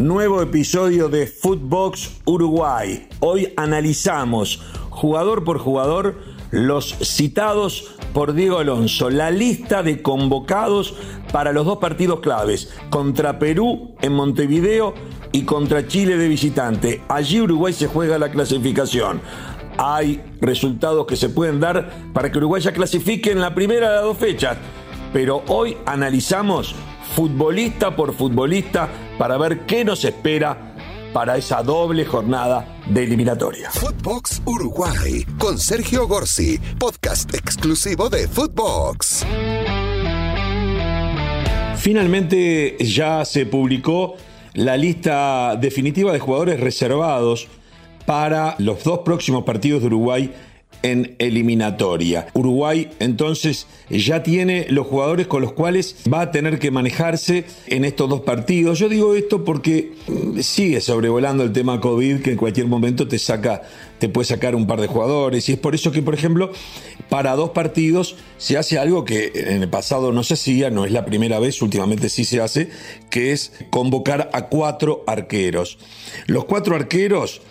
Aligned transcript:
Nuevo 0.00 0.40
episodio 0.40 1.10
de 1.10 1.26
Footbox 1.26 2.22
Uruguay. 2.24 3.06
Hoy 3.20 3.52
analizamos 3.58 4.62
jugador 4.88 5.44
por 5.44 5.58
jugador 5.58 6.16
los 6.50 6.96
citados 7.02 7.96
por 8.14 8.32
Diego 8.32 8.60
Alonso, 8.60 9.10
la 9.10 9.30
lista 9.30 9.82
de 9.82 10.00
convocados 10.00 10.94
para 11.32 11.52
los 11.52 11.66
dos 11.66 11.80
partidos 11.80 12.20
claves, 12.20 12.72
contra 12.88 13.38
Perú 13.38 13.94
en 14.00 14.14
Montevideo 14.14 14.94
y 15.32 15.42
contra 15.42 15.86
Chile 15.86 16.16
de 16.16 16.28
visitante. 16.28 17.02
Allí 17.08 17.38
Uruguay 17.42 17.74
se 17.74 17.86
juega 17.86 18.18
la 18.18 18.30
clasificación. 18.30 19.20
Hay 19.76 20.22
resultados 20.40 21.04
que 21.04 21.16
se 21.16 21.28
pueden 21.28 21.60
dar 21.60 21.90
para 22.14 22.32
que 22.32 22.38
Uruguay 22.38 22.62
ya 22.62 22.72
clasifique 22.72 23.32
en 23.32 23.40
la 23.42 23.54
primera 23.54 23.90
de 23.90 23.96
las 23.96 24.04
dos 24.04 24.16
fechas. 24.16 24.56
Pero 25.12 25.42
hoy 25.48 25.76
analizamos 25.84 26.74
futbolista 27.14 27.94
por 27.94 28.14
futbolista 28.14 28.88
para 29.20 29.36
ver 29.36 29.66
qué 29.66 29.84
nos 29.84 30.02
espera 30.06 30.56
para 31.12 31.36
esa 31.36 31.62
doble 31.62 32.06
jornada 32.06 32.80
de 32.88 33.04
eliminatoria. 33.04 33.70
Footbox 33.70 34.40
Uruguay 34.46 35.26
con 35.38 35.58
Sergio 35.58 36.08
Gorsi, 36.08 36.58
podcast 36.78 37.34
exclusivo 37.34 38.08
de 38.08 38.26
Footbox. 38.26 39.26
Finalmente 41.76 42.78
ya 42.80 43.26
se 43.26 43.44
publicó 43.44 44.14
la 44.54 44.78
lista 44.78 45.54
definitiva 45.60 46.14
de 46.14 46.18
jugadores 46.18 46.58
reservados 46.58 47.46
para 48.06 48.54
los 48.56 48.82
dos 48.84 49.00
próximos 49.00 49.44
partidos 49.44 49.82
de 49.82 49.88
Uruguay 49.88 50.32
en 50.82 51.14
eliminatoria. 51.18 52.28
Uruguay 52.32 52.90
entonces 53.00 53.66
ya 53.90 54.22
tiene 54.22 54.66
los 54.70 54.86
jugadores 54.86 55.26
con 55.26 55.42
los 55.42 55.52
cuales 55.52 55.96
va 56.12 56.22
a 56.22 56.30
tener 56.30 56.58
que 56.58 56.70
manejarse 56.70 57.44
en 57.66 57.84
estos 57.84 58.08
dos 58.08 58.22
partidos. 58.22 58.78
Yo 58.78 58.88
digo 58.88 59.14
esto 59.14 59.44
porque 59.44 59.92
mm, 60.06 60.40
sigue 60.40 60.80
sobrevolando 60.80 61.42
el 61.42 61.52
tema 61.52 61.80
COVID 61.80 62.22
que 62.22 62.32
en 62.32 62.36
cualquier 62.36 62.66
momento 62.66 63.06
te 63.08 63.18
saca 63.18 63.62
te 63.98 64.08
puede 64.08 64.24
sacar 64.24 64.54
un 64.54 64.66
par 64.66 64.80
de 64.80 64.86
jugadores 64.86 65.46
y 65.50 65.52
es 65.52 65.58
por 65.58 65.74
eso 65.74 65.92
que 65.92 66.00
por 66.00 66.14
ejemplo 66.14 66.50
para 67.10 67.34
dos 67.36 67.50
partidos 67.50 68.16
se 68.38 68.56
hace 68.56 68.78
algo 68.78 69.04
que 69.04 69.30
en 69.34 69.62
el 69.62 69.68
pasado 69.68 70.12
no 70.12 70.22
se 70.22 70.34
hacía, 70.34 70.70
no 70.70 70.86
es 70.86 70.92
la 70.92 71.04
primera 71.04 71.38
vez, 71.38 71.60
últimamente 71.60 72.08
sí 72.08 72.24
se 72.24 72.40
hace, 72.40 72.70
que 73.10 73.32
es 73.32 73.52
convocar 73.68 74.30
a 74.32 74.46
cuatro 74.46 75.04
arqueros. 75.06 75.78
Los 76.26 76.46
cuatro 76.46 76.76
arqueros 76.76 77.42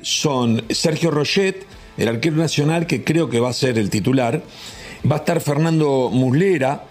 son 0.00 0.64
Sergio 0.70 1.10
Rochet, 1.10 1.66
el 1.98 2.08
arquero 2.08 2.36
nacional 2.36 2.86
que 2.86 3.04
creo 3.04 3.28
que 3.28 3.40
va 3.40 3.50
a 3.50 3.52
ser 3.52 3.76
el 3.76 3.90
titular. 3.90 4.42
Va 5.10 5.16
a 5.16 5.18
estar 5.18 5.40
Fernando 5.40 6.08
Muslera, 6.10 6.84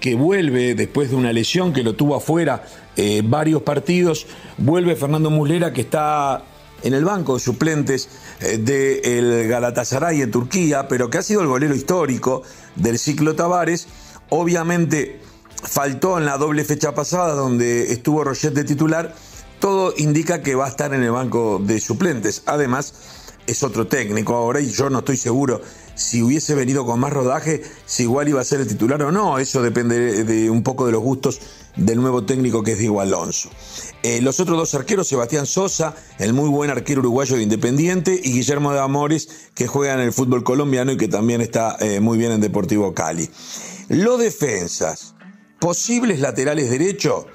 que 0.00 0.14
vuelve 0.14 0.74
después 0.74 1.10
de 1.10 1.16
una 1.16 1.32
lesión 1.32 1.72
que 1.72 1.82
lo 1.82 1.94
tuvo 1.94 2.16
afuera 2.16 2.64
eh, 2.96 3.22
varios 3.24 3.62
partidos. 3.62 4.26
Vuelve 4.58 4.96
Fernando 4.96 5.30
Muslera, 5.30 5.72
que 5.72 5.80
está 5.82 6.42
en 6.82 6.94
el 6.94 7.04
banco 7.04 7.34
de 7.34 7.40
suplentes 7.40 8.08
eh, 8.40 8.58
del 8.58 9.48
Galatasaray 9.48 10.22
en 10.22 10.30
Turquía, 10.30 10.88
pero 10.88 11.10
que 11.10 11.18
ha 11.18 11.22
sido 11.22 11.42
el 11.42 11.46
golero 11.46 11.74
histórico 11.74 12.42
del 12.76 12.98
ciclo 12.98 13.34
Tavares. 13.34 13.86
Obviamente 14.30 15.20
faltó 15.62 16.18
en 16.18 16.24
la 16.24 16.38
doble 16.38 16.64
fecha 16.64 16.94
pasada, 16.94 17.34
donde 17.34 17.92
estuvo 17.92 18.24
Roget 18.24 18.52
de 18.52 18.64
titular. 18.64 19.14
Todo 19.58 19.92
indica 19.98 20.42
que 20.42 20.54
va 20.54 20.66
a 20.66 20.68
estar 20.68 20.94
en 20.94 21.02
el 21.02 21.10
banco 21.10 21.60
de 21.62 21.80
suplentes. 21.80 22.42
Además, 22.46 23.19
es 23.50 23.64
otro 23.64 23.86
técnico 23.86 24.34
ahora 24.36 24.60
y 24.60 24.70
yo 24.70 24.88
no 24.90 25.00
estoy 25.00 25.16
seguro 25.16 25.60
si 25.96 26.22
hubiese 26.22 26.54
venido 26.54 26.86
con 26.86 27.00
más 27.00 27.12
rodaje, 27.12 27.62
si 27.84 28.04
igual 28.04 28.28
iba 28.28 28.40
a 28.40 28.44
ser 28.44 28.60
el 28.60 28.68
titular 28.68 29.02
o 29.02 29.12
no. 29.12 29.38
Eso 29.38 29.60
depende 29.60 30.24
de 30.24 30.48
un 30.48 30.62
poco 30.62 30.86
de 30.86 30.92
los 30.92 31.02
gustos 31.02 31.40
del 31.76 32.00
nuevo 32.00 32.24
técnico 32.24 32.62
que 32.62 32.72
es 32.72 32.78
Diego 32.78 33.00
Alonso. 33.00 33.50
Eh, 34.02 34.22
los 34.22 34.38
otros 34.40 34.56
dos 34.56 34.74
arqueros, 34.74 35.08
Sebastián 35.08 35.46
Sosa, 35.46 35.94
el 36.18 36.32
muy 36.32 36.48
buen 36.48 36.70
arquero 36.70 37.00
uruguayo 37.00 37.36
de 37.36 37.42
Independiente, 37.42 38.18
y 38.22 38.32
Guillermo 38.32 38.72
de 38.72 38.80
Amores, 38.80 39.50
que 39.54 39.66
juega 39.66 39.94
en 39.94 40.00
el 40.00 40.12
fútbol 40.12 40.44
colombiano 40.44 40.92
y 40.92 40.96
que 40.96 41.08
también 41.08 41.40
está 41.40 41.76
eh, 41.80 42.00
muy 42.00 42.16
bien 42.18 42.32
en 42.32 42.40
Deportivo 42.40 42.94
Cali. 42.94 43.28
Los 43.88 44.20
defensas, 44.20 45.14
posibles 45.58 46.20
laterales 46.20 46.70
derecho, 46.70 47.26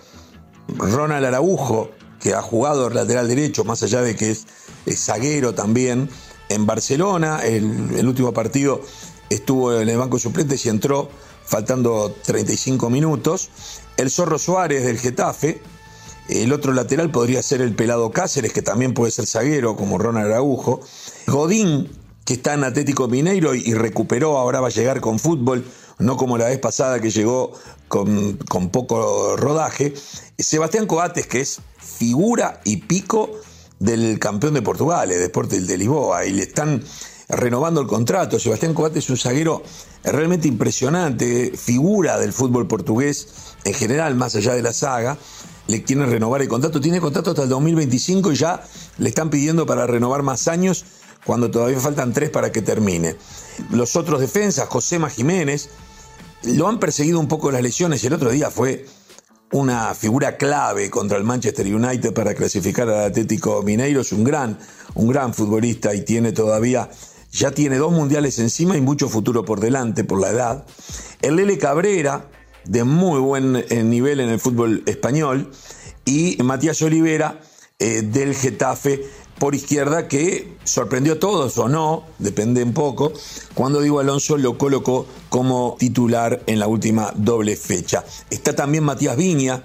Ronald 0.77 1.25
Araujo, 1.25 1.91
que 2.19 2.33
ha 2.33 2.41
jugado 2.41 2.89
lateral 2.89 3.27
derecho, 3.27 3.63
más 3.63 3.83
allá 3.83 4.01
de 4.01 4.15
que 4.15 4.31
es 4.31 4.47
zaguero 4.93 5.53
también 5.53 6.09
en 6.49 6.65
Barcelona. 6.65 7.41
El, 7.43 8.07
último 8.07 8.33
partido 8.33 8.81
estuvo 9.29 9.79
en 9.79 9.89
el 9.89 9.97
banco 9.97 10.17
de 10.17 10.23
suplentes 10.23 10.65
y 10.65 10.69
entró 10.69 11.09
faltando 11.45 12.15
35 12.23 12.89
minutos. 12.89 13.49
El 13.97 14.09
Zorro 14.09 14.37
Suárez 14.37 14.83
del 14.83 14.99
Getafe. 14.99 15.61
El 16.27 16.53
otro 16.53 16.73
lateral 16.73 17.11
podría 17.11 17.43
ser 17.43 17.61
el 17.61 17.75
Pelado 17.75 18.11
Cáceres, 18.11 18.51
que 18.51 18.63
también 18.63 18.95
puede 18.95 19.11
ser 19.11 19.27
zaguero, 19.27 19.75
como 19.75 19.99
Ronald 19.99 20.31
Araujo. 20.31 20.81
Godín, 21.27 21.91
que 22.25 22.33
está 22.33 22.55
en 22.55 22.63
Atlético 22.63 23.07
Mineiro 23.07 23.53
y, 23.53 23.73
recuperó, 23.75 24.39
ahora 24.39 24.59
va 24.59 24.67
a 24.67 24.71
llegar 24.71 25.01
con 25.01 25.19
fútbol, 25.19 25.63
no 25.99 26.17
como 26.17 26.39
la 26.39 26.45
vez 26.45 26.57
pasada 26.57 26.99
que 26.99 27.11
llegó 27.11 27.53
con, 27.87 28.37
con 28.49 28.69
poco 28.69 29.37
rodaje. 29.37 29.93
Sebastián 30.39 30.87
Coates, 30.87 31.27
que 31.27 31.41
es 31.41 31.61
figura 31.77 32.59
y 32.63 32.77
pico 32.77 33.29
del 33.79 34.19
campeón 34.19 34.53
de 34.53 34.61
Portugal, 34.61 35.11
el 35.11 35.19
Deportes 35.19 35.67
de 35.67 35.77
Lisboa, 35.77 36.25
y 36.25 36.33
le 36.33 36.43
están 36.43 36.83
renovando 37.27 37.81
el 37.81 37.87
contrato. 37.87 38.39
Sebastián 38.39 38.73
Coates 38.73 39.03
es 39.03 39.09
un 39.09 39.17
zaguero 39.17 39.63
realmente 40.03 40.47
impresionante, 40.47 41.53
figura 41.55 42.19
del 42.19 42.33
fútbol 42.33 42.67
portugués 42.67 43.55
en 43.63 43.73
general, 43.73 44.15
más 44.15 44.35
allá 44.35 44.53
de 44.53 44.61
la 44.61 44.73
saga. 44.73 45.17
Le 45.67 45.83
quieren 45.83 46.09
renovar 46.09 46.41
el 46.41 46.47
contrato, 46.47 46.79
tiene 46.79 47.01
contrato 47.01 47.31
hasta 47.31 47.43
el 47.43 47.49
2025 47.49 48.31
y 48.31 48.35
ya 48.35 48.63
le 48.99 49.09
están 49.09 49.29
pidiendo 49.29 49.65
para 49.65 49.87
renovar 49.87 50.21
más 50.21 50.47
años 50.47 50.85
cuando 51.25 51.49
todavía 51.49 51.79
faltan 51.79 52.13
tres 52.13 52.29
para 52.29 52.51
que 52.51 52.61
termine. 52.61 53.15
Los 53.71 53.95
otros 53.95 54.21
defensas, 54.21 54.67
Josema 54.69 55.09
Jiménez, 55.09 55.69
lo 56.43 56.67
han 56.67 56.79
perseguido 56.79 57.19
un 57.19 57.27
poco 57.27 57.51
las 57.51 57.63
lesiones 57.63 58.03
el 58.03 58.13
otro 58.13 58.29
día 58.29 58.51
fue 58.51 58.85
una 59.51 59.93
figura 59.93 60.37
clave 60.37 60.89
contra 60.89 61.17
el 61.17 61.23
Manchester 61.23 61.65
United 61.73 62.13
para 62.13 62.33
clasificar 62.33 62.89
al 62.89 63.05
Atlético 63.05 63.61
Mineiro. 63.63 64.01
Es 64.01 64.11
un 64.11 64.23
gran, 64.23 64.57
un 64.95 65.07
gran 65.07 65.33
futbolista 65.33 65.93
y 65.93 66.01
tiene 66.03 66.31
todavía, 66.31 66.89
ya 67.31 67.51
tiene 67.51 67.77
dos 67.77 67.91
mundiales 67.91 68.39
encima 68.39 68.77
y 68.77 68.81
mucho 68.81 69.09
futuro 69.09 69.45
por 69.45 69.59
delante 69.59 70.03
por 70.03 70.19
la 70.19 70.29
edad. 70.29 70.65
El 71.21 71.37
Lele 71.37 71.57
Cabrera, 71.57 72.29
de 72.65 72.83
muy 72.83 73.19
buen 73.19 73.55
eh, 73.55 73.83
nivel 73.83 74.19
en 74.19 74.29
el 74.29 74.39
fútbol 74.39 74.83
español. 74.85 75.51
Y 76.05 76.37
Matías 76.43 76.81
Olivera, 76.81 77.39
eh, 77.79 78.03
del 78.03 78.35
Getafe, 78.35 79.03
por 79.39 79.55
izquierda 79.55 80.07
que 80.07 80.55
sorprendió 80.63 81.13
a 81.13 81.19
todos 81.19 81.57
o 81.57 81.67
no, 81.67 82.03
depende 82.19 82.63
un 82.63 82.73
poco, 82.73 83.11
cuando 83.53 83.81
Diego 83.81 83.99
Alonso 83.99 84.37
lo 84.37 84.57
colocó 84.57 85.05
como 85.29 85.75
titular 85.77 86.41
en 86.47 86.59
la 86.59 86.67
última 86.67 87.11
doble 87.15 87.55
fecha. 87.55 88.03
Está 88.29 88.55
también 88.55 88.83
Matías 88.83 89.17
Viña, 89.17 89.63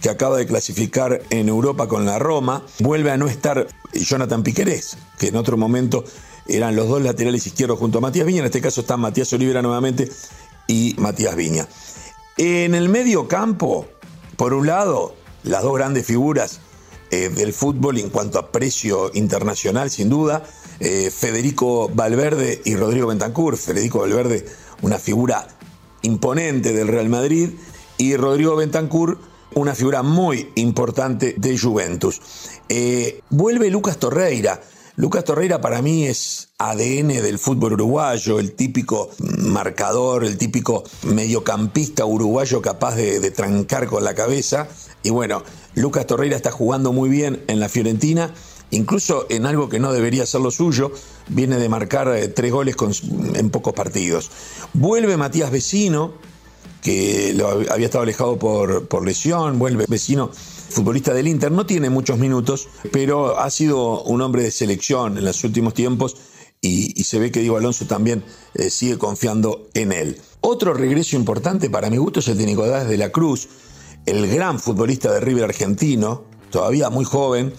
que 0.00 0.10
acaba 0.10 0.36
de 0.36 0.46
clasificar 0.46 1.22
en 1.30 1.48
Europa 1.48 1.88
con 1.88 2.06
la 2.06 2.18
Roma. 2.18 2.64
Vuelve 2.78 3.10
a 3.10 3.16
no 3.16 3.26
estar 3.26 3.66
Jonathan 3.92 4.42
Piquerés, 4.42 4.96
que 5.18 5.28
en 5.28 5.36
otro 5.36 5.56
momento 5.56 6.04
eran 6.46 6.76
los 6.76 6.88
dos 6.88 7.02
laterales 7.02 7.46
izquierdos 7.46 7.78
junto 7.78 7.98
a 7.98 8.00
Matías 8.00 8.26
Viña. 8.26 8.40
En 8.40 8.46
este 8.46 8.60
caso 8.60 8.82
está 8.82 8.96
Matías 8.96 9.32
Olivera 9.32 9.62
nuevamente 9.62 10.08
y 10.66 10.94
Matías 10.98 11.34
Viña. 11.34 11.66
En 12.36 12.74
el 12.74 12.88
medio 12.88 13.26
campo, 13.26 13.86
por 14.36 14.54
un 14.54 14.68
lado, 14.68 15.16
las 15.42 15.62
dos 15.64 15.74
grandes 15.74 16.06
figuras 16.06 16.60
eh, 17.10 17.28
del 17.28 17.52
fútbol 17.52 17.98
en 17.98 18.10
cuanto 18.10 18.38
a 18.38 18.50
precio 18.52 19.10
internacional, 19.14 19.90
sin 19.90 20.08
duda. 20.08 20.44
Eh, 20.80 21.10
Federico 21.10 21.88
Valverde 21.88 22.60
y 22.64 22.76
Rodrigo 22.76 23.08
Bentancur. 23.08 23.56
Federico 23.56 24.00
Valverde, 24.00 24.46
una 24.82 24.98
figura 24.98 25.48
imponente 26.02 26.72
del 26.72 26.88
Real 26.88 27.08
Madrid, 27.08 27.50
y 27.96 28.16
Rodrigo 28.16 28.56
Bentancur, 28.56 29.18
una 29.54 29.74
figura 29.74 30.02
muy 30.02 30.50
importante 30.54 31.34
de 31.36 31.58
Juventus. 31.58 32.20
Eh, 32.68 33.20
vuelve 33.30 33.70
Lucas 33.70 33.98
Torreira. 33.98 34.60
Lucas 34.98 35.22
Torreira 35.22 35.60
para 35.60 35.80
mí 35.80 36.06
es 36.06 36.48
ADN 36.58 37.06
del 37.06 37.38
fútbol 37.38 37.74
uruguayo, 37.74 38.40
el 38.40 38.50
típico 38.54 39.10
marcador, 39.38 40.24
el 40.24 40.36
típico 40.36 40.82
mediocampista 41.04 42.04
uruguayo 42.04 42.60
capaz 42.60 42.96
de, 42.96 43.30
trancar 43.30 43.86
con 43.86 44.02
la 44.02 44.16
cabeza. 44.16 44.66
Y 45.04 45.10
bueno, 45.10 45.44
Lucas 45.76 46.04
Torreira 46.04 46.34
está 46.34 46.50
jugando 46.50 46.92
muy 46.92 47.08
bien 47.08 47.44
en 47.46 47.60
la 47.60 47.68
Fiorentina, 47.68 48.34
incluso 48.72 49.26
en 49.28 49.46
algo 49.46 49.68
que 49.68 49.78
no 49.78 49.92
debería 49.92 50.26
ser 50.26 50.40
lo 50.40 50.50
suyo, 50.50 50.90
viene 51.28 51.58
de 51.58 51.68
marcar 51.68 52.08
eh, 52.08 52.26
tres 52.26 52.50
goles 52.50 52.74
en 53.34 53.50
pocos 53.50 53.74
partidos. 53.74 54.32
Vuelve 54.72 55.16
Matías 55.16 55.52
Vecino, 55.52 56.14
que 56.82 57.40
había 57.70 57.86
estado 57.86 58.02
alejado 58.02 58.36
por, 58.36 58.88
por 58.88 59.06
lesión, 59.06 59.60
vuelve 59.60 59.84
Vecino, 59.86 60.32
futbolista 60.68 61.14
del 61.14 61.28
Inter, 61.28 61.50
no 61.50 61.66
tiene 61.66 61.90
muchos 61.90 62.18
minutos, 62.18 62.68
pero 62.92 63.38
ha 63.38 63.50
sido 63.50 64.02
un 64.02 64.20
hombre 64.22 64.42
de 64.42 64.50
selección 64.50 65.18
en 65.18 65.24
los 65.24 65.42
últimos 65.44 65.74
tiempos 65.74 66.16
y, 66.60 67.04
se 67.04 67.18
ve 67.18 67.30
que 67.30 67.40
Diego 67.40 67.56
Alonso 67.56 67.86
también 67.86 68.24
eh, 68.54 68.70
sigue 68.70 68.98
confiando 68.98 69.68
en 69.74 69.92
él. 69.92 70.20
Otro 70.40 70.74
regreso 70.74 71.16
importante 71.16 71.70
para 71.70 71.90
mi 71.90 71.96
gusto 71.96 72.20
es 72.20 72.28
el 72.28 72.38
de 72.38 72.46
Nicolás 72.46 72.88
de 72.88 72.98
la 72.98 73.10
Cruz, 73.10 73.48
el 74.06 74.26
gran 74.28 74.58
futbolista 74.58 75.12
de 75.12 75.20
River 75.20 75.44
argentino, 75.44 76.24
todavía 76.50 76.90
muy 76.90 77.04
joven, 77.04 77.52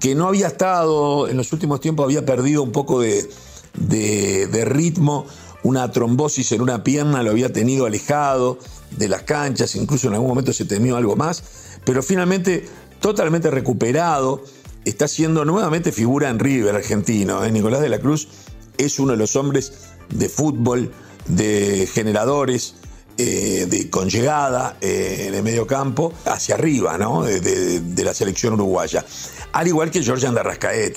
que 0.00 0.14
no 0.14 0.28
había 0.28 0.48
estado, 0.48 1.28
en 1.28 1.36
los 1.36 1.52
últimos 1.52 1.80
tiempos 1.80 2.04
había 2.04 2.26
perdido 2.26 2.62
un 2.62 2.72
poco 2.72 3.00
de, 3.00 3.26
de, 3.74 4.64
ritmo, 4.64 5.26
una 5.64 5.90
trombosis 5.90 6.52
en 6.52 6.60
una 6.60 6.84
pierna 6.84 7.22
lo 7.22 7.30
había 7.30 7.52
tenido 7.52 7.86
alejado 7.86 8.58
de 8.92 9.08
las 9.08 9.22
canchas, 9.22 9.74
incluso 9.74 10.06
en 10.06 10.14
algún 10.14 10.28
momento 10.28 10.52
se 10.52 10.66
temió 10.66 10.96
algo 10.96 11.16
más, 11.16 11.42
pero 11.84 12.02
finalmente 12.02 12.68
totalmente 13.00 13.50
recuperado, 13.50 14.44
está 14.84 15.08
siendo 15.08 15.44
nuevamente 15.44 15.90
figura 15.90 16.28
en 16.28 16.38
River 16.38 16.74
argentino. 16.74 17.44
¿eh? 17.44 17.50
Nicolás 17.50 17.80
de 17.80 17.88
la 17.88 17.98
Cruz 17.98 18.28
es 18.76 18.98
uno 18.98 19.12
de 19.12 19.18
los 19.18 19.36
hombres 19.36 19.72
de 20.10 20.28
fútbol, 20.28 20.92
de 21.26 21.88
generadores, 21.92 22.74
eh, 23.16 23.66
de, 23.68 23.90
con 23.90 24.08
llegada 24.08 24.76
eh, 24.80 25.26
en 25.28 25.34
el 25.34 25.42
medio 25.42 25.66
campo 25.66 26.12
hacia 26.24 26.56
arriba, 26.56 26.98
¿no? 26.98 27.22
De, 27.22 28.04
la 28.04 28.12
selección 28.12 28.54
uruguaya. 28.54 29.04
Al 29.52 29.68
igual 29.68 29.90
que 29.90 30.02
Georgian 30.02 30.34
de 30.34 30.40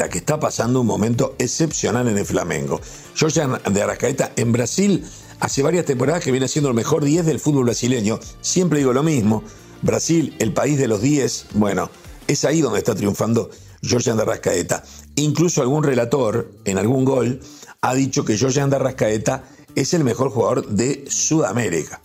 que 0.10 0.18
está 0.18 0.40
pasando 0.40 0.82
un 0.82 0.88
momento 0.88 1.36
excepcional 1.38 2.08
en 2.08 2.18
el 2.18 2.26
Flamengo. 2.26 2.82
Georgian 3.16 3.60
de 3.72 3.82
Arrascaeta 3.82 4.32
en 4.36 4.52
Brasil 4.52 5.06
hace 5.40 5.62
varias 5.62 5.86
temporadas 5.86 6.24
que 6.24 6.32
viene 6.32 6.48
siendo 6.48 6.70
el 6.70 6.76
mejor 6.76 7.04
10 7.04 7.26
del 7.26 7.40
fútbol 7.40 7.66
brasileño. 7.66 8.20
Siempre 8.42 8.80
digo 8.80 8.94
lo 8.94 9.04
mismo. 9.04 9.44
Brasil, 9.84 10.36
el 10.40 10.54
país 10.54 10.80
de 10.80 10.88
los 10.88 11.02
10, 11.02 11.48
bueno, 11.54 11.90
es 12.28 12.46
ahí 12.46 12.62
donde 12.62 12.80
está 12.80 12.96
triunfando 12.96 13.52
Georgian 13.84 14.18
de. 14.18 14.84
Incluso 15.16 15.62
algún 15.62 15.84
relator 15.84 16.52
en 16.66 16.78
algún 16.78 17.06
gol 17.06 17.40
ha 17.82 17.94
dicho 17.94 18.26
que 18.26 18.38
Georgian 18.38 18.70
de 18.70 18.80
es 19.78 19.94
el 19.94 20.04
mejor 20.04 20.32
jugador 20.32 20.68
de 20.68 21.06
Sudamérica. 21.08 22.02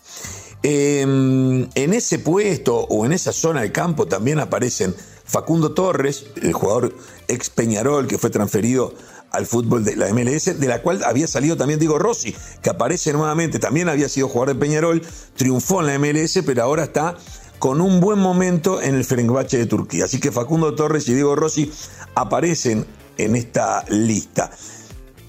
Em, 0.62 1.68
en 1.74 1.92
ese 1.92 2.18
puesto 2.18 2.76
o 2.76 3.04
en 3.06 3.12
esa 3.12 3.32
zona 3.32 3.62
del 3.62 3.72
campo 3.72 4.06
también 4.06 4.38
aparecen 4.38 4.94
Facundo 5.24 5.72
Torres, 5.72 6.26
el 6.40 6.52
jugador 6.52 6.94
ex 7.28 7.48
Peñarol 7.48 8.06
que 8.06 8.18
fue 8.18 8.28
transferido 8.28 8.94
al 9.30 9.46
fútbol 9.46 9.82
de 9.84 9.96
la 9.96 10.12
MLS, 10.12 10.60
de 10.60 10.68
la 10.68 10.82
cual 10.82 11.02
había 11.04 11.26
salido 11.26 11.56
también 11.56 11.80
Diego 11.80 11.98
Rossi, 11.98 12.36
que 12.60 12.68
aparece 12.68 13.14
nuevamente, 13.14 13.58
también 13.58 13.88
había 13.88 14.10
sido 14.10 14.28
jugador 14.28 14.54
de 14.54 14.60
Peñarol, 14.60 15.02
triunfó 15.34 15.80
en 15.80 15.86
la 15.86 15.98
MLS, 15.98 16.42
pero 16.44 16.62
ahora 16.62 16.84
está 16.84 17.16
con 17.58 17.80
un 17.80 18.00
buen 18.00 18.18
momento 18.18 18.82
en 18.82 18.94
el 18.94 19.04
Fenerbahce 19.04 19.56
de 19.56 19.66
Turquía. 19.66 20.04
Así 20.04 20.20
que 20.20 20.30
Facundo 20.30 20.74
Torres 20.74 21.08
y 21.08 21.14
Diego 21.14 21.34
Rossi 21.34 21.72
aparecen 22.14 22.84
en 23.16 23.34
esta 23.34 23.86
lista. 23.88 24.50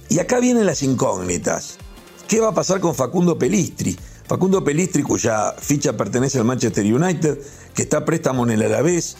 Y 0.09 0.19
acá 0.19 0.39
vienen 0.39 0.65
las 0.65 0.83
incógnitas. 0.83 1.77
¿Qué 2.33 2.39
va 2.39 2.47
a 2.47 2.53
pasar 2.55 2.79
con 2.79 2.95
Facundo 2.95 3.37
Pelistri? 3.37 3.95
Facundo 4.25 4.63
Pelistri, 4.63 5.03
cuya 5.03 5.53
ficha 5.55 5.95
pertenece 5.95 6.39
al 6.39 6.45
Manchester 6.45 6.83
United, 6.83 7.37
que 7.75 7.83
está 7.83 7.97
a 7.97 8.05
préstamo 8.05 8.43
en 8.43 8.49
el 8.49 8.63
Alavés. 8.63 9.15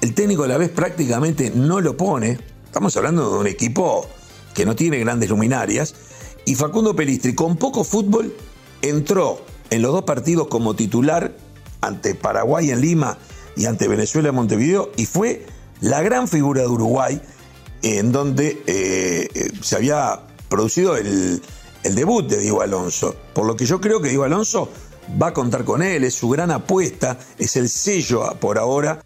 El 0.00 0.14
técnico 0.14 0.44
Alavés 0.44 0.70
prácticamente 0.70 1.52
no 1.54 1.82
lo 1.82 1.98
pone. 1.98 2.38
Estamos 2.64 2.96
hablando 2.96 3.30
de 3.30 3.38
un 3.40 3.46
equipo 3.46 4.08
que 4.54 4.64
no 4.64 4.74
tiene 4.74 4.98
grandes 5.00 5.28
luminarias. 5.28 5.94
Y 6.46 6.54
Facundo 6.54 6.96
Pelistri, 6.96 7.34
con 7.34 7.58
poco 7.58 7.84
fútbol, 7.84 8.34
entró 8.80 9.44
en 9.68 9.82
los 9.82 9.92
dos 9.92 10.04
partidos 10.04 10.46
como 10.46 10.74
titular 10.74 11.36
ante 11.82 12.14
Paraguay 12.14 12.70
en 12.70 12.80
Lima 12.80 13.18
y 13.54 13.66
ante 13.66 13.86
Venezuela 13.86 14.30
en 14.30 14.34
Montevideo 14.34 14.92
y 14.96 15.04
fue 15.04 15.44
la 15.82 16.00
gran 16.00 16.26
figura 16.26 16.62
de 16.62 16.68
Uruguay 16.68 17.20
en 17.82 18.12
donde 18.12 18.62
eh, 18.66 19.28
eh, 19.34 19.50
se 19.60 19.76
había 19.76 20.22
producido 20.48 20.96
el, 20.96 21.42
el 21.86 21.94
debut 21.94 22.26
de 22.28 22.38
Diego 22.38 22.62
Alonso. 22.62 23.14
Por 23.32 23.46
lo 23.46 23.56
que 23.56 23.64
yo 23.64 23.80
creo 23.80 24.00
que 24.00 24.08
Diego 24.08 24.24
Alonso 24.24 24.68
va 25.20 25.28
a 25.28 25.32
contar 25.32 25.64
con 25.64 25.82
él, 25.82 26.04
es 26.04 26.14
su 26.14 26.28
gran 26.28 26.50
apuesta, 26.50 27.18
es 27.38 27.56
el 27.56 27.68
sello 27.68 28.34
por 28.40 28.58
ahora, 28.58 29.02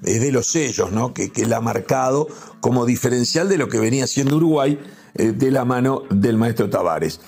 de 0.00 0.32
los 0.32 0.46
sellos, 0.46 0.92
¿no? 0.92 1.14
Que, 1.14 1.30
que 1.30 1.52
ha 1.52 1.60
marcado 1.60 2.28
como 2.60 2.86
diferencial 2.86 3.48
de 3.48 3.56
lo 3.56 3.68
que 3.68 3.78
venía 3.78 4.06
siendo 4.06 4.36
Uruguay 4.36 4.78
eh, 5.14 5.32
de 5.32 5.50
la 5.50 5.64
mano 5.64 6.02
del 6.10 6.36
maestro 6.36 6.68
Tavares. 6.68 7.20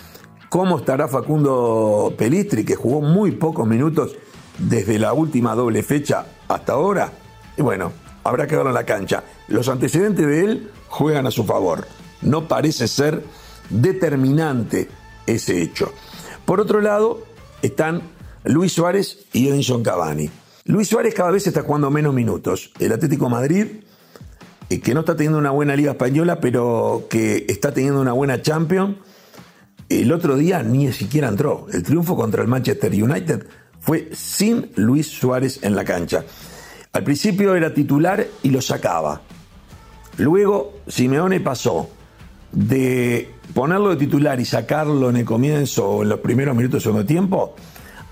¿Cómo 0.49 0.79
estará 0.79 1.09
Facundo 1.09 2.15
Pelistri, 2.17 2.65
que 2.65 2.75
jugó 2.75 3.01
muy 3.01 3.33
pocos 3.33 3.67
minutos 3.67 4.17
desde 4.59 4.99
la 4.99 5.13
última 5.13 5.55
doble 5.55 5.83
fecha 5.83 6.27
hasta 6.49 6.73
ahora? 6.73 7.13
Y 7.57 7.63
bueno, 7.63 7.93
habrá 8.25 8.47
que 8.47 8.57
verlo 8.57 8.71
en 8.71 8.75
la 8.75 8.87
cancha. 8.87 9.25
Los 9.47 9.69
antecedentes 9.69 10.27
de 10.27 10.45
él 10.45 10.73
juegan 10.89 11.27
a 11.27 11.31
su 11.31 11.45
favor. 11.45 11.87
No 12.23 12.49
parece 12.49 12.89
ser 12.89 13.25
determinante 13.71 14.89
ese 15.27 15.63
hecho. 15.63 15.93
Por 16.45 16.61
otro 16.61 16.81
lado, 16.81 17.23
están 17.63 18.03
Luis 18.45 18.73
Suárez 18.73 19.27
y 19.33 19.49
Edinson 19.49 19.83
Cavani. 19.83 20.31
Luis 20.65 20.89
Suárez 20.89 21.15
cada 21.15 21.31
vez 21.31 21.47
está 21.47 21.63
jugando 21.63 21.91
menos 21.91 22.15
minutos. 22.15 22.73
El 22.79 22.93
Atlético 22.93 23.29
Madrid, 23.29 23.67
eh, 24.71 24.81
que 24.81 24.95
no 24.95 25.01
está 25.01 25.17
teniendo 25.17 25.39
una 25.39 25.51
buena 25.51 25.77
liga 25.77 25.93
española, 25.93 26.41
pero 26.41 27.07
que 27.09 27.47
está 27.49 27.73
teniendo 27.73 28.01
una 28.01 28.13
buena 28.13 28.43
Champions, 28.43 28.97
el 29.89 30.13
otro 30.13 30.37
día 30.37 30.63
ni 30.63 30.93
siquiera 30.93 31.29
entró. 31.29 31.67
El 31.73 31.83
triunfo 31.83 32.17
contra 32.17 32.43
el 32.43 32.49
Manchester 32.49 32.93
United 32.93 33.47
fue 33.81 34.11
sin 34.13 34.71
Luis 34.77 35.07
Suárez 35.07 35.61
en 35.63 35.75
la 35.75 35.85
cancha. 35.85 36.25
Al 36.93 37.05
principio 37.05 37.55
era 37.55 37.73
titular 37.73 38.27
y 38.43 38.51
lo 38.51 38.61
sacaba. 38.61 39.23
Luego 40.19 40.81
Simeone 40.87 41.41
pasó 41.41 41.89
de 42.53 43.31
ponerlo 43.55 43.91
de 43.91 43.97
titular 43.97 44.41
y 44.41 44.45
sacarlo 44.45 45.11
en 45.11 45.17
el 45.17 45.25
comienzo 45.25 45.89
o 45.89 46.03
en 46.03 46.09
los 46.09 46.21
primeros 46.21 46.57
minutos 46.57 46.75
del 46.75 46.83
segundo 46.83 47.07
tiempo, 47.07 47.55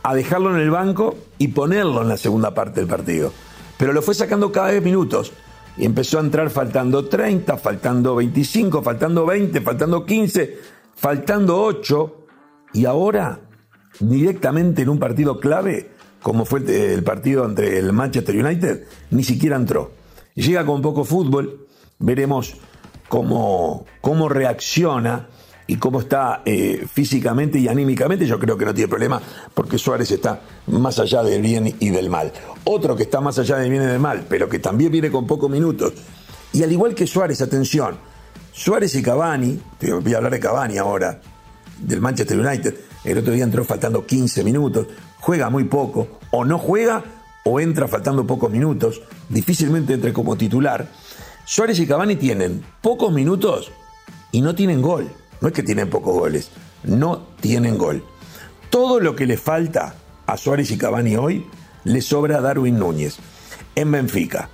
a 0.02 0.14
dejarlo 0.14 0.54
en 0.54 0.60
el 0.60 0.70
banco 0.70 1.16
y 1.38 1.48
ponerlo 1.48 2.02
en 2.02 2.08
la 2.08 2.16
segunda 2.16 2.54
parte 2.54 2.80
del 2.80 2.88
partido. 2.88 3.32
Pero 3.76 3.92
lo 3.92 4.02
fue 4.02 4.14
sacando 4.14 4.52
cada 4.52 4.68
vez 4.68 4.82
minutos 4.82 5.32
y 5.76 5.84
empezó 5.84 6.18
a 6.18 6.22
entrar 6.22 6.48
faltando 6.50 7.06
30, 7.06 7.56
faltando 7.58 8.14
25, 8.16 8.82
faltando 8.82 9.26
20, 9.26 9.60
faltando 9.60 10.06
15, 10.06 10.58
faltando 10.94 11.62
8 11.62 12.16
y 12.74 12.84
ahora 12.84 13.40
directamente 14.00 14.82
en 14.82 14.88
un 14.88 14.98
partido 14.98 15.40
clave 15.40 15.96
como 16.26 16.44
fue 16.44 16.58
el 16.92 17.04
partido 17.04 17.44
entre 17.44 17.78
el 17.78 17.92
Manchester 17.92 18.44
United, 18.44 18.84
ni 19.10 19.22
siquiera 19.22 19.54
entró. 19.54 19.92
Llega 20.34 20.66
con 20.66 20.82
poco 20.82 21.04
fútbol, 21.04 21.68
veremos 22.00 22.56
cómo, 23.08 23.86
cómo 24.00 24.28
reacciona 24.28 25.28
y 25.66 25.76
cómo 25.76 26.00
está 26.00 26.42
eh, 26.44 26.86
físicamente 26.92 27.58
y 27.58 27.68
anímicamente, 27.68 28.26
yo 28.26 28.38
creo 28.38 28.56
que 28.56 28.64
no 28.64 28.74
tiene 28.74 28.88
problema 28.88 29.20
porque 29.52 29.78
Suárez 29.78 30.10
está 30.10 30.40
más 30.68 30.98
allá 30.98 31.22
del 31.22 31.42
bien 31.42 31.74
y 31.80 31.90
del 31.90 32.08
mal. 32.08 32.32
Otro 32.64 32.94
que 32.96 33.04
está 33.04 33.20
más 33.20 33.38
allá 33.38 33.56
del 33.56 33.70
bien 33.70 33.82
y 33.82 33.86
del 33.86 33.98
mal, 33.98 34.26
pero 34.28 34.48
que 34.48 34.58
también 34.58 34.92
viene 34.92 35.10
con 35.10 35.26
pocos 35.26 35.50
minutos. 35.50 35.92
Y 36.52 36.62
al 36.62 36.70
igual 36.70 36.94
que 36.94 37.06
Suárez, 37.06 37.40
atención, 37.42 37.98
Suárez 38.52 38.94
y 38.94 39.02
Cavani, 39.02 39.60
voy 39.80 40.14
a 40.14 40.16
hablar 40.18 40.32
de 40.32 40.40
Cavani 40.40 40.78
ahora, 40.78 41.20
del 41.78 42.00
Manchester 42.00 42.38
United, 42.38 42.74
el 43.04 43.18
otro 43.18 43.32
día 43.32 43.44
entró 43.44 43.64
faltando 43.64 44.06
15 44.06 44.42
minutos, 44.42 44.86
juega 45.20 45.50
muy 45.50 45.64
poco, 45.64 46.18
o 46.30 46.44
no 46.44 46.58
juega 46.58 47.04
o 47.44 47.60
entra 47.60 47.86
faltando 47.86 48.26
pocos 48.26 48.50
minutos, 48.50 49.02
difícilmente 49.28 49.94
entre 49.94 50.12
como 50.12 50.36
titular. 50.36 50.88
Suárez 51.48 51.78
y 51.78 51.86
Cavani 51.86 52.16
tienen 52.16 52.64
pocos 52.82 53.12
minutos 53.12 53.70
y 54.32 54.40
no 54.40 54.56
tienen 54.56 54.82
gol. 54.82 55.08
No 55.40 55.46
es 55.46 55.54
que 55.54 55.62
tienen 55.62 55.88
pocos 55.88 56.12
goles, 56.12 56.50
no 56.82 57.28
tienen 57.40 57.78
gol. 57.78 58.04
Todo 58.68 58.98
lo 58.98 59.14
que 59.14 59.26
le 59.26 59.36
falta 59.36 59.94
a 60.26 60.36
Suárez 60.36 60.72
y 60.72 60.76
Cavani 60.76 61.14
hoy 61.14 61.46
le 61.84 62.02
sobra 62.02 62.38
a 62.38 62.40
Darwin 62.40 62.80
Núñez 62.80 63.18
en 63.76 63.92
Benfica. 63.92 64.50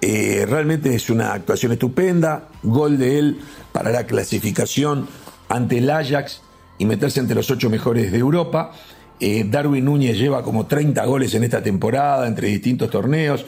Eh, 0.00 0.44
realmente 0.48 0.96
es 0.96 1.10
una 1.10 1.32
actuación 1.32 1.70
estupenda, 1.70 2.48
gol 2.64 2.98
de 2.98 3.20
él 3.20 3.40
para 3.70 3.92
la 3.92 4.04
clasificación 4.04 5.06
ante 5.48 5.78
el 5.78 5.88
Ajax 5.88 6.42
y 6.76 6.86
meterse 6.86 7.20
entre 7.20 7.36
los 7.36 7.48
ocho 7.52 7.70
mejores 7.70 8.10
de 8.10 8.18
Europa. 8.18 8.72
Eh, 9.20 9.46
Darwin 9.48 9.84
Núñez 9.84 10.18
lleva 10.18 10.42
como 10.42 10.66
30 10.66 11.04
goles 11.04 11.32
en 11.34 11.44
esta 11.44 11.62
temporada 11.62 12.26
entre 12.26 12.48
distintos 12.48 12.90
torneos. 12.90 13.46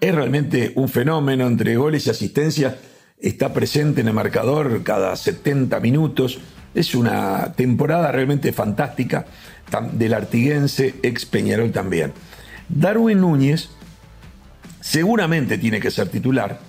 Es 0.00 0.14
realmente 0.14 0.72
un 0.76 0.88
fenómeno 0.88 1.46
entre 1.46 1.76
goles 1.76 2.06
y 2.06 2.10
asistencias. 2.10 2.74
Está 3.20 3.52
presente 3.52 4.00
en 4.00 4.08
el 4.08 4.14
marcador 4.14 4.82
cada 4.82 5.14
70 5.14 5.78
minutos. 5.80 6.38
Es 6.74 6.94
una 6.94 7.52
temporada 7.52 8.10
realmente 8.10 8.52
fantástica 8.52 9.26
del 9.92 10.14
artiguense 10.14 10.94
ex 11.02 11.26
Peñarol 11.26 11.70
también. 11.70 12.12
Darwin 12.68 13.20
Núñez 13.20 13.68
seguramente 14.80 15.58
tiene 15.58 15.80
que 15.80 15.90
ser 15.90 16.08
titular 16.08 16.60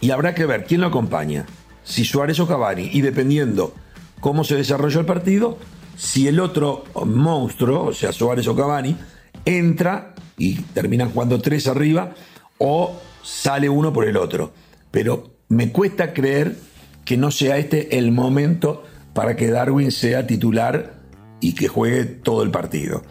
y 0.00 0.12
habrá 0.12 0.34
que 0.34 0.46
ver 0.46 0.64
quién 0.64 0.80
lo 0.80 0.86
acompaña, 0.86 1.46
si 1.82 2.04
Suárez 2.04 2.38
o 2.40 2.46
Cavani, 2.46 2.90
y 2.92 3.00
dependiendo 3.00 3.74
cómo 4.20 4.44
se 4.44 4.54
desarrolla 4.54 5.00
el 5.00 5.06
partido, 5.06 5.58
si 5.96 6.28
el 6.28 6.40
otro 6.40 6.84
monstruo, 7.04 7.86
o 7.86 7.92
sea 7.92 8.12
Suárez 8.12 8.46
o 8.46 8.54
Cavani, 8.54 8.96
entra 9.44 10.14
y 10.38 10.54
terminan 10.54 11.10
jugando 11.10 11.40
tres 11.40 11.66
arriba 11.66 12.14
o 12.60 12.94
sale 13.22 13.68
uno 13.68 13.92
por 13.92 14.06
el 14.06 14.16
otro. 14.16 14.52
Pero 14.92 15.32
me 15.48 15.72
cuesta 15.72 16.12
creer 16.12 16.56
que 17.04 17.16
no 17.16 17.32
sea 17.32 17.58
este 17.58 17.98
el 17.98 18.12
momento 18.12 18.84
para 19.12 19.34
que 19.34 19.48
Darwin 19.48 19.90
sea 19.90 20.26
titular 20.26 20.94
y 21.40 21.54
que 21.54 21.66
juegue 21.66 22.04
todo 22.04 22.44
el 22.44 22.50
partido. 22.50 23.02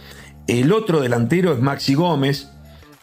El 0.48 0.72
otro 0.72 1.02
delantero 1.02 1.54
es 1.54 1.60
Maxi 1.60 1.96
Gómez, 1.96 2.48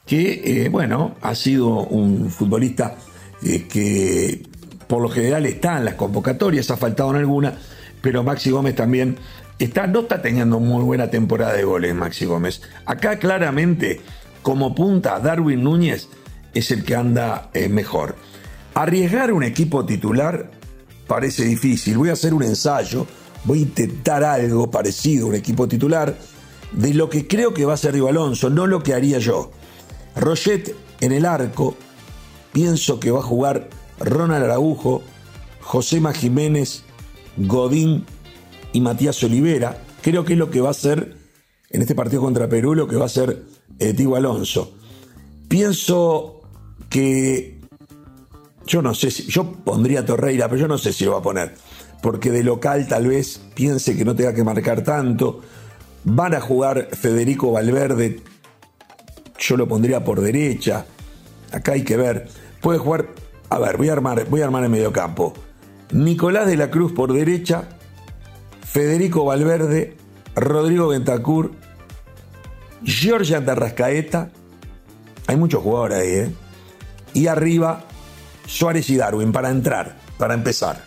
que, 0.07 0.65
eh, 0.65 0.69
bueno, 0.69 1.17
ha 1.21 1.35
sido 1.35 1.69
un 1.69 2.31
futbolista 2.31 2.97
eh, 3.43 3.67
que 3.69 4.43
por 4.87 5.03
lo 5.03 5.09
general 5.09 5.47
está 5.47 5.79
en 5.79 5.85
las 5.85 5.95
convocatorias, 5.95 6.71
ha 6.71 6.77
faltado 6.77 7.11
en 7.11 7.17
alguna, 7.17 7.55
pero 8.01 8.23
Maxi 8.23 8.51
Gómez 8.51 8.77
también 8.77 9.17
está, 9.59 9.89
no 9.89 10.01
está 10.01 10.23
teniendo 10.23 10.61
muy 10.61 10.85
buena 10.85 11.11
temporada 11.11 11.55
de 11.55 11.65
goles, 11.65 11.95
Maxi 11.95 12.25
Gómez. 12.25 12.63
Acá 12.85 13.19
claramente, 13.19 14.01
como 14.43 14.75
punta, 14.75 15.19
Darwin 15.19 15.65
Núñez 15.65 16.09
es 16.59 16.71
el 16.71 16.85
que 16.85 16.95
anda 16.95 17.51
eh, 17.55 17.69
mejor. 17.69 18.17
Arriesgar 18.75 19.33
un 19.33 19.43
equipo 19.43 19.85
titular 19.85 20.51
parece 21.07 21.45
difícil. 21.45 21.99
Voy 21.99 22.11
a 22.11 22.15
hacer 22.15 22.35
un 22.35 22.43
ensayo, 22.43 23.07
voy 23.45 23.59
a 23.59 23.63
intentar 23.63 24.25
algo 24.25 24.71
parecido 24.71 25.27
a 25.27 25.29
un 25.31 25.35
equipo 25.35 25.69
titular 25.69 26.17
de 26.73 26.95
lo 26.95 27.09
que 27.09 27.27
creo 27.27 27.55
que 27.55 27.65
va 27.65 27.75
a 27.75 27.77
ser 27.77 27.93
Diego 27.93 28.09
Alonso, 28.09 28.51
no 28.51 28.67
lo 28.67 28.83
que 28.83 28.95
haría 28.95 29.19
yo. 29.19 29.51
Roget 30.17 30.75
en 31.01 31.13
el 31.13 31.27
arco, 31.27 31.77
pienso 32.53 33.01
que 33.01 33.11
va 33.11 33.21
a 33.21 33.23
jugar 33.23 33.69
Ronald 33.99 34.45
Araujo, 34.45 35.03
Josema 35.61 36.13
Jiménez, 36.13 36.83
Godín 37.37 38.05
y 38.73 38.81
Matías 38.81 39.23
Olivera. 39.23 39.83
Creo 40.03 40.25
que 40.25 40.35
es 40.35 40.39
lo 40.39 40.51
que 40.51 40.61
va 40.61 40.71
a 40.71 40.75
ser 40.75 41.17
en 41.71 41.83
este 41.83 41.95
partido 41.95 42.23
contra 42.23 42.49
Perú, 42.49 42.75
lo 42.75 42.89
que 42.89 42.97
va 42.97 43.07
a 43.07 43.11
ser 43.11 43.45
eh, 43.79 43.95
Alonso. 44.15 44.73
Pienso 45.49 46.36
que 46.97 47.59
yo 48.67 48.81
no 48.81 48.95
sé 48.95 49.11
si 49.11 49.25
yo 49.25 49.53
pondría 49.53 50.07
Torreira, 50.07 50.49
pero 50.49 50.63
yo 50.63 50.67
no 50.67 50.79
sé 50.79 50.95
si 50.95 51.05
lo 51.05 51.13
va 51.13 51.19
a 51.19 51.23
poner, 51.23 51.55
porque 52.01 52.31
de 52.31 52.43
local 52.43 52.89
tal 52.89 53.09
vez 53.09 53.39
piense 53.55 53.95
que 53.95 54.07
no 54.07 54.17
tenga 54.17 54.33
que 54.33 54.43
marcar 54.43 54.81
tanto. 54.81 55.43
Van 56.05 56.35
a 56.35 56.41
jugar 56.41 56.89
Federico 56.93 57.53
Valverde, 57.53 58.23
yo 59.39 59.59
lo 59.59 59.69
pondría 59.69 60.05
por 60.05 60.23
derecha. 60.23 60.87
Acá 61.53 61.73
hay 61.73 61.85
que 61.85 61.99
ver. 61.99 62.29
Puede 62.63 62.79
jugar, 62.79 63.09
a 63.51 63.59
ver, 63.59 63.77
voy 63.77 63.91
a 63.91 63.93
armar, 63.93 64.25
voy 64.31 64.41
a 64.41 64.47
armar 64.47 64.65
en 64.65 64.71
medio 64.71 64.91
campo. 64.91 65.35
Nicolás 65.93 66.47
de 66.47 66.57
la 66.57 66.71
Cruz 66.71 66.93
por 66.93 67.13
derecha, 67.13 67.69
Federico 68.65 69.27
Valverde, 69.27 69.99
Rodrigo 70.35 70.89
Bentacur, 70.89 71.53
Giorgia 72.83 73.45
Tarrascaeta. 73.45 74.31
Hay 75.27 75.37
muchos 75.37 75.63
jugadores 75.63 75.99
ahí, 75.99 76.09
¿eh? 76.09 76.46
Y 77.17 77.29
arriba, 77.29 77.83
Suárez 78.47 78.91
y 78.91 78.97
Darwin 78.99 79.33
para 79.33 79.49
entrar, 79.49 79.97
para 80.19 80.35
empezar. 80.35 80.85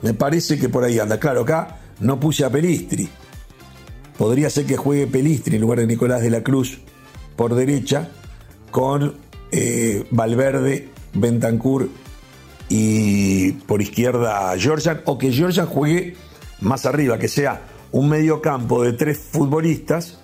Me 0.00 0.14
parece 0.14 0.60
que 0.60 0.68
por 0.68 0.84
ahí 0.84 1.00
anda. 1.00 1.18
Claro, 1.18 1.40
acá 1.40 1.80
no 1.98 2.20
puse 2.20 2.44
a 2.44 2.50
Pelistri. 2.50 3.08
Podría 4.16 4.48
ser 4.48 4.64
que 4.64 4.76
juegue 4.76 5.08
Pelistri 5.08 5.56
en 5.56 5.62
lugar 5.62 5.80
de 5.80 5.88
Nicolás 5.88 6.22
de 6.22 6.30
la 6.30 6.44
Cruz 6.44 6.78
por 7.34 7.56
derecha, 7.56 8.10
con 8.70 9.16
eh, 9.50 10.06
Valverde, 10.12 10.88
Bentancur 11.14 11.88
y 12.68 13.50
por 13.52 13.82
izquierda 13.82 14.56
Georgian, 14.56 15.00
o 15.04 15.18
que 15.18 15.32
Georgian 15.32 15.66
juegue 15.66 16.14
más 16.60 16.86
arriba, 16.86 17.18
que 17.18 17.26
sea 17.26 17.62
un 17.90 18.08
medio 18.08 18.40
campo 18.40 18.84
de 18.84 18.92
tres 18.92 19.18
futbolistas 19.18 20.20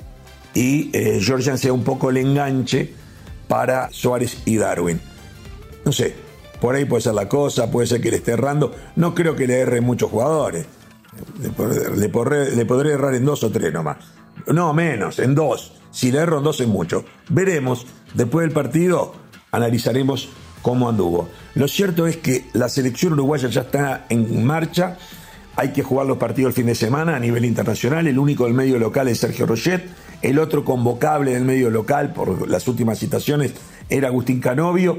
y 0.55 0.91
eh, 0.93 1.19
Georgian 1.21 1.59
sea 1.59 1.73
un 1.73 1.83
poco 1.83 2.11
el 2.11 2.19
enganche 2.19 2.93
para 3.49 3.91
Suárez 3.91 4.39
y 4.45 4.57
Darwin. 4.57 5.01
No 5.87 5.93
sé, 5.93 6.15
por 6.61 6.75
ahí 6.75 6.85
puede 6.85 7.01
ser 7.01 7.15
la 7.15 7.29
cosa, 7.29 7.71
puede 7.71 7.87
ser 7.87 8.01
que 8.01 8.11
le 8.11 8.17
esté 8.17 8.33
errando. 8.33 8.75
No 8.97 9.15
creo 9.15 9.37
que 9.37 9.47
le 9.47 9.61
erre 9.61 9.81
muchos 9.81 10.11
jugadores. 10.11 10.67
Le, 11.41 12.09
podré, 12.09 12.93
errar 12.93 13.15
en 13.15 13.25
dos 13.25 13.45
o 13.45 13.51
tres 13.53 13.73
nomás. 13.73 13.99
No, 14.49 14.75
menos, 14.75 15.21
en 15.21 15.37
dos. 15.37 15.75
Si 15.93 16.11
le 16.11 16.19
erro 16.19 16.39
en 16.39 16.45
dos 16.45 16.61
es 16.61 16.67
mucho. 16.67 17.05
Veremos, 17.29 17.87
después 18.15 18.45
del 18.45 18.53
partido 18.53 19.15
analizaremos 19.53 20.29
cómo 20.61 20.89
anduvo. 20.89 21.29
Lo 21.55 21.69
cierto 21.69 22.09
es 22.09 22.17
que 22.17 22.47
la 22.53 22.69
selección 22.69 23.13
uruguaya 23.13 23.49
ya 23.49 23.61
está 23.61 24.07
en 24.09 24.45
marcha. 24.45 24.99
Hay 25.55 25.73
que 25.73 25.85
jugar 25.85 26.07
los 26.07 26.19
partidos 26.19 26.51
el 26.51 26.55
fin 26.55 26.67
de 26.67 26.75
semana 26.75 27.15
a 27.15 27.21
nivel 27.21 27.45
internacional. 27.45 28.09
El 28.09 28.19
único 28.19 28.45
del 28.45 28.55
medio 28.55 28.81
local 28.81 29.07
es 29.07 29.21
Sergio 29.21 29.47
Rochet. 29.47 29.89
El 30.21 30.41
otro 30.41 30.65
convocable 30.65 31.35
del 31.35 31.45
medio 31.45 31.71
local, 31.71 32.13
por 32.13 32.49
las 32.49 32.67
últimas 32.67 32.99
citaciones, 32.99 33.53
era 33.89 34.09
Agustín 34.09 34.41
Canovio, 34.41 34.99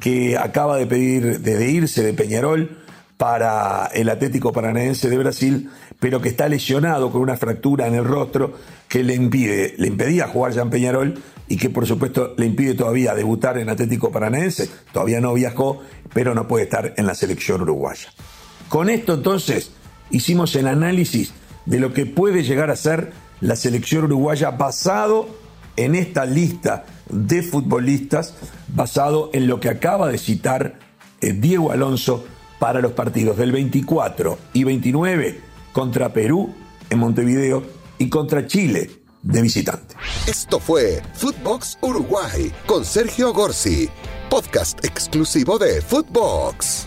que 0.00 0.36
acaba 0.36 0.76
de 0.76 0.86
pedir 0.86 1.40
de 1.40 1.70
irse 1.70 2.02
de 2.02 2.12
Peñarol 2.14 2.78
para 3.16 3.90
el 3.92 4.08
Atlético 4.08 4.52
Paranaense 4.52 5.10
de 5.10 5.18
Brasil, 5.18 5.70
pero 5.98 6.20
que 6.20 6.28
está 6.28 6.48
lesionado 6.48 7.10
con 7.10 7.20
una 7.20 7.36
fractura 7.36 7.88
en 7.88 7.94
el 7.94 8.04
rostro 8.04 8.54
que 8.88 9.02
le 9.02 9.14
impide, 9.14 9.74
le 9.76 9.88
impedía 9.88 10.28
jugar 10.28 10.52
ya 10.52 10.62
en 10.62 10.70
Peñarol 10.70 11.20
y 11.48 11.56
que 11.56 11.68
por 11.68 11.86
supuesto 11.86 12.34
le 12.36 12.46
impide 12.46 12.74
todavía 12.74 13.14
debutar 13.14 13.58
en 13.58 13.68
Atlético 13.68 14.12
Paranaense. 14.12 14.70
Todavía 14.92 15.20
no 15.20 15.34
viajó, 15.34 15.82
pero 16.14 16.34
no 16.34 16.46
puede 16.46 16.64
estar 16.64 16.94
en 16.96 17.06
la 17.06 17.14
selección 17.14 17.62
uruguaya. 17.62 18.08
Con 18.68 18.88
esto 18.90 19.14
entonces 19.14 19.72
hicimos 20.10 20.54
el 20.54 20.68
análisis 20.68 21.32
de 21.66 21.80
lo 21.80 21.92
que 21.92 22.06
puede 22.06 22.44
llegar 22.44 22.70
a 22.70 22.76
ser 22.76 23.12
la 23.40 23.56
selección 23.56 24.04
uruguaya 24.04 24.50
basado 24.50 25.28
en 25.76 25.94
esta 25.94 26.24
lista 26.24 26.84
de 27.08 27.42
futbolistas, 27.42 28.34
basado 28.78 29.28
en 29.32 29.48
lo 29.48 29.58
que 29.58 29.68
acaba 29.68 30.08
de 30.08 30.18
citar 30.18 30.78
eh, 31.20 31.32
Diego 31.32 31.72
Alonso 31.72 32.24
para 32.60 32.80
los 32.80 32.92
partidos 32.92 33.36
del 33.36 33.50
24 33.50 34.38
y 34.52 34.62
29 34.62 35.40
contra 35.72 36.12
Perú 36.12 36.54
en 36.88 37.00
Montevideo 37.00 37.64
y 37.98 38.08
contra 38.08 38.46
Chile 38.46 38.90
de 39.22 39.42
visitante. 39.42 39.96
Esto 40.28 40.60
fue 40.60 41.02
Footbox 41.14 41.76
Uruguay 41.82 42.52
con 42.66 42.84
Sergio 42.84 43.32
Gorsi, 43.32 43.88
podcast 44.30 44.84
exclusivo 44.84 45.58
de 45.58 45.82
Footbox. 45.82 46.86